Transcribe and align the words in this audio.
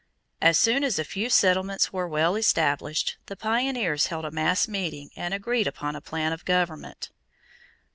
As 0.41 0.57
soon 0.57 0.83
as 0.83 0.97
a 0.97 1.03
few 1.03 1.29
settlements 1.29 1.93
were 1.93 2.07
well 2.07 2.35
established, 2.35 3.17
the 3.27 3.35
pioneers 3.35 4.07
held 4.07 4.25
a 4.25 4.31
mass 4.31 4.67
meeting 4.67 5.11
and 5.15 5.31
agreed 5.31 5.67
upon 5.67 5.95
a 5.95 6.01
plan 6.01 6.33
of 6.33 6.43
government. 6.43 7.11